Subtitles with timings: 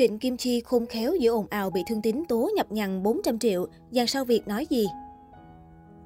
[0.00, 3.38] Trịnh Kim Chi khôn khéo giữa ồn ào bị thương tín tố nhập nhằn 400
[3.38, 4.86] triệu, dàn sao Việt nói gì?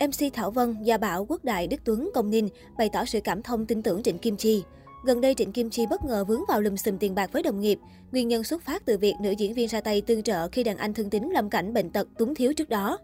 [0.00, 2.48] MC Thảo Vân, Gia Bảo, Quốc Đại, Đức Tuấn, Công Ninh
[2.78, 4.62] bày tỏ sự cảm thông tin tưởng Trịnh Kim Chi.
[5.04, 7.60] Gần đây Trịnh Kim Chi bất ngờ vướng vào lùm xùm tiền bạc với đồng
[7.60, 7.78] nghiệp.
[8.12, 10.76] Nguyên nhân xuất phát từ việc nữ diễn viên ra tay tương trợ khi đàn
[10.76, 12.98] anh thương tín lâm cảnh bệnh tật túng thiếu trước đó.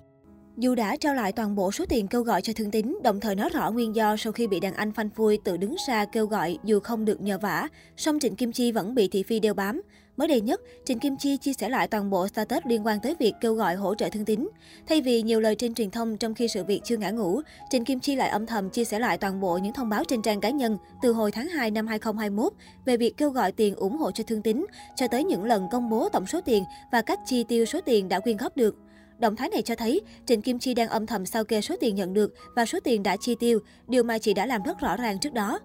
[0.56, 3.34] Dù đã trao lại toàn bộ số tiền kêu gọi cho thương tín, đồng thời
[3.34, 6.26] nói rõ nguyên do sau khi bị đàn anh phanh phui tự đứng ra kêu
[6.26, 9.54] gọi dù không được nhờ vả, song Trịnh Kim Chi vẫn bị thị phi đeo
[9.54, 9.82] bám.
[10.16, 13.14] Mới đây nhất, Trịnh Kim Chi chia sẻ lại toàn bộ status liên quan tới
[13.18, 14.48] việc kêu gọi hỗ trợ thương tín.
[14.86, 17.84] Thay vì nhiều lời trên truyền thông trong khi sự việc chưa ngã ngũ, Trịnh
[17.84, 20.40] Kim Chi lại âm thầm chia sẻ lại toàn bộ những thông báo trên trang
[20.40, 22.52] cá nhân từ hồi tháng 2 năm 2021
[22.84, 24.66] về việc kêu gọi tiền ủng hộ cho thương tín,
[24.96, 28.08] cho tới những lần công bố tổng số tiền và cách chi tiêu số tiền
[28.08, 28.76] đã quyên góp được.
[29.18, 31.94] Động thái này cho thấy Trịnh Kim Chi đang âm thầm sao kê số tiền
[31.94, 34.96] nhận được và số tiền đã chi tiêu, điều mà chị đã làm rất rõ
[34.96, 35.58] ràng trước đó.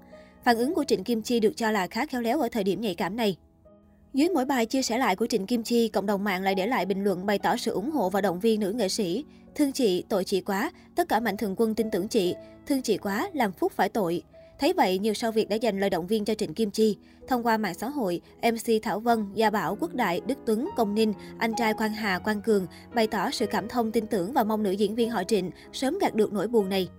[0.44, 2.82] Phản ứng của Trịnh Kim Chi được cho là khá khéo léo ở thời điểm
[2.82, 3.38] nhạy cảm này.
[4.14, 6.68] Dưới mỗi bài chia sẻ lại của Trịnh Kim Chi, cộng đồng mạng lại để
[6.68, 9.26] lại bình luận bày tỏ sự ủng hộ và động viên nữ nghệ sĩ.
[9.56, 12.36] Thương chị, tội chị quá, tất cả mạnh thường quân tin tưởng chị.
[12.68, 14.24] Thương chị quá, làm phúc phải tội.
[14.60, 16.98] Thấy vậy, nhiều sao Việt đã dành lời động viên cho Trịnh Kim Chi.
[17.28, 20.96] Thông qua mạng xã hội, MC Thảo Vân, Gia Bảo, Quốc Đại, Đức Tuấn, Công
[20.96, 24.44] Ninh, anh trai Quang Hà, Quang Cường bày tỏ sự cảm thông tin tưởng và
[24.44, 26.90] mong nữ diễn viên họ Trịnh sớm gạt được nỗi buồn này.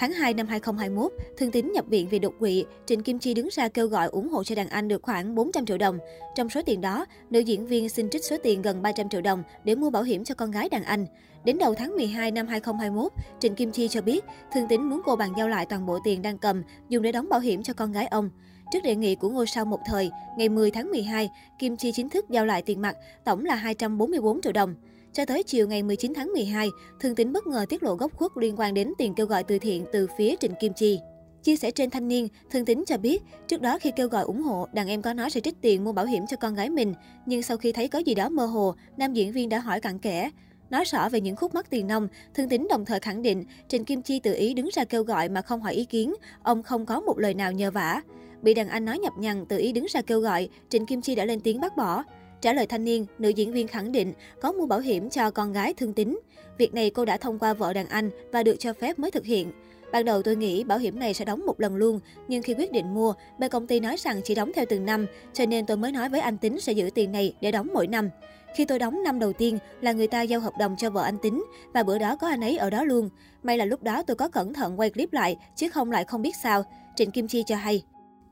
[0.00, 3.48] Tháng 2 năm 2021, Thương Tín nhập viện vì đột quỵ, Trịnh Kim Chi đứng
[3.52, 5.98] ra kêu gọi ủng hộ cho đàn anh được khoảng 400 triệu đồng.
[6.34, 9.42] Trong số tiền đó, nữ diễn viên xin trích số tiền gần 300 triệu đồng
[9.64, 11.06] để mua bảo hiểm cho con gái đàn anh.
[11.44, 15.16] Đến đầu tháng 12 năm 2021, Trịnh Kim Chi cho biết Thương Tín muốn cô
[15.16, 17.92] bàn giao lại toàn bộ tiền đang cầm dùng để đóng bảo hiểm cho con
[17.92, 18.30] gái ông.
[18.72, 22.08] Trước đề nghị của ngôi sao một thời, ngày 10 tháng 12, Kim Chi chính
[22.08, 24.74] thức giao lại tiền mặt, tổng là 244 triệu đồng.
[25.12, 26.68] Cho tới chiều ngày 19 tháng 12,
[27.00, 29.58] Thương Tín bất ngờ tiết lộ gốc khuất liên quan đến tiền kêu gọi từ
[29.58, 30.98] thiện từ phía Trịnh Kim Chi.
[31.42, 34.42] Chia sẻ trên thanh niên, Thương Tín cho biết, trước đó khi kêu gọi ủng
[34.42, 36.94] hộ, đàn em có nói sẽ trích tiền mua bảo hiểm cho con gái mình.
[37.26, 39.98] Nhưng sau khi thấy có gì đó mơ hồ, nam diễn viên đã hỏi cặn
[39.98, 40.30] kẽ.
[40.70, 43.84] Nói rõ về những khúc mắc tiền nông, Thương Tín đồng thời khẳng định Trịnh
[43.84, 46.86] Kim Chi tự ý đứng ra kêu gọi mà không hỏi ý kiến, ông không
[46.86, 48.02] có một lời nào nhờ vả.
[48.42, 51.14] Bị đàn anh nói nhập nhằn tự ý đứng ra kêu gọi, Trịnh Kim Chi
[51.14, 52.04] đã lên tiếng bác bỏ.
[52.40, 55.52] Trả lời thanh niên, nữ diễn viên khẳng định có mua bảo hiểm cho con
[55.52, 56.18] gái thương tín.
[56.58, 59.24] Việc này cô đã thông qua vợ đàn anh và được cho phép mới thực
[59.24, 59.52] hiện.
[59.92, 62.72] Ban đầu tôi nghĩ bảo hiểm này sẽ đóng một lần luôn, nhưng khi quyết
[62.72, 65.76] định mua, bên công ty nói rằng chỉ đóng theo từng năm, cho nên tôi
[65.76, 68.10] mới nói với anh Tính sẽ giữ tiền này để đóng mỗi năm.
[68.56, 71.18] Khi tôi đóng năm đầu tiên là người ta giao hợp đồng cho vợ anh
[71.18, 73.08] Tính và bữa đó có anh ấy ở đó luôn.
[73.42, 76.22] May là lúc đó tôi có cẩn thận quay clip lại chứ không lại không
[76.22, 76.64] biết sao.
[76.96, 77.82] Trịnh Kim Chi cho hay.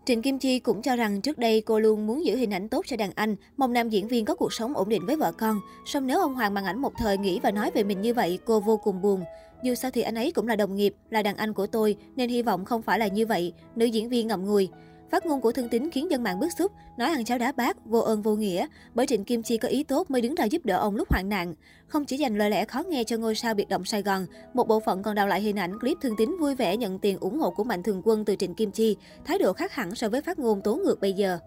[0.08, 2.84] Trịnh Kim Chi cũng cho rằng trước đây cô luôn muốn giữ hình ảnh tốt
[2.88, 5.60] cho đàn anh, mong nam diễn viên có cuộc sống ổn định với vợ con.
[5.86, 8.38] Song nếu ông Hoàng màn ảnh một thời nghĩ và nói về mình như vậy,
[8.44, 9.24] cô vô cùng buồn.
[9.62, 12.28] Dù sao thì anh ấy cũng là đồng nghiệp, là đàn anh của tôi, nên
[12.28, 14.68] hy vọng không phải là như vậy, nữ diễn viên ngậm ngùi.
[15.10, 17.76] Phát ngôn của Thương Tín khiến dân mạng bức xúc, nói ăn cháo đá bát,
[17.84, 20.64] vô ơn vô nghĩa, bởi Trịnh Kim Chi có ý tốt mới đứng ra giúp
[20.64, 21.54] đỡ ông lúc hoạn nạn.
[21.86, 24.68] Không chỉ dành lời lẽ khó nghe cho ngôi sao biệt động Sài Gòn, một
[24.68, 27.38] bộ phận còn đào lại hình ảnh clip Thương Tín vui vẻ nhận tiền ủng
[27.38, 30.22] hộ của mạnh thường quân từ Trịnh Kim Chi, thái độ khác hẳn so với
[30.22, 31.38] phát ngôn tố ngược bây giờ.